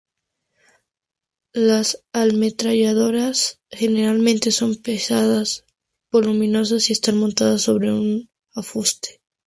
Las 1.53 2.01
ametralladoras 2.11 3.59
generalmente 3.69 4.49
son 4.51 4.77
pesadas, 4.81 5.63
voluminosas 6.11 6.89
y 6.89 6.93
están 6.93 7.19
montadas 7.19 7.61
sobre 7.61 7.93
un 7.93 8.27
afuste. 8.55 9.21